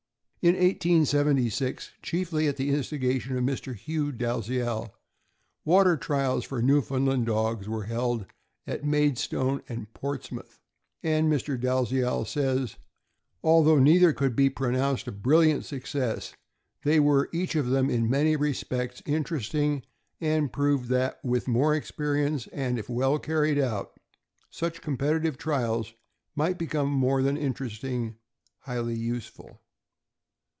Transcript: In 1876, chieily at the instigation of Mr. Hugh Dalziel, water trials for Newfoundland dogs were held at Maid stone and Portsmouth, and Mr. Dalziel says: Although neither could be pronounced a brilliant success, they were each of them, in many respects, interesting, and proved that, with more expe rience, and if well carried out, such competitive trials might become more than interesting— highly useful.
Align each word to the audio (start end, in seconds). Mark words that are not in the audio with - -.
In 0.43 0.55
1876, 0.55 1.91
chieily 2.01 2.49
at 2.49 2.57
the 2.57 2.71
instigation 2.71 3.37
of 3.37 3.43
Mr. 3.43 3.75
Hugh 3.75 4.11
Dalziel, 4.11 4.91
water 5.63 5.95
trials 5.95 6.43
for 6.43 6.63
Newfoundland 6.63 7.27
dogs 7.27 7.69
were 7.69 7.83
held 7.83 8.25
at 8.65 8.83
Maid 8.83 9.19
stone 9.19 9.61
and 9.69 9.93
Portsmouth, 9.93 10.59
and 11.03 11.31
Mr. 11.31 11.61
Dalziel 11.61 12.25
says: 12.25 12.77
Although 13.43 13.77
neither 13.77 14.13
could 14.13 14.35
be 14.35 14.49
pronounced 14.49 15.07
a 15.07 15.11
brilliant 15.11 15.63
success, 15.63 16.33
they 16.81 16.99
were 16.99 17.29
each 17.31 17.53
of 17.53 17.67
them, 17.69 17.91
in 17.91 18.09
many 18.09 18.35
respects, 18.35 19.03
interesting, 19.05 19.83
and 20.19 20.51
proved 20.51 20.89
that, 20.89 21.23
with 21.23 21.47
more 21.47 21.75
expe 21.79 22.15
rience, 22.15 22.47
and 22.51 22.79
if 22.79 22.89
well 22.89 23.19
carried 23.19 23.59
out, 23.59 23.93
such 24.49 24.81
competitive 24.81 25.37
trials 25.37 25.93
might 26.35 26.57
become 26.57 26.89
more 26.91 27.21
than 27.21 27.37
interesting— 27.37 28.15
highly 28.61 28.95
useful. 28.95 29.61